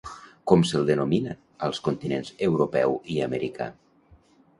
[0.51, 1.35] Com se'l denomina
[1.67, 3.69] als continents europeu i americà?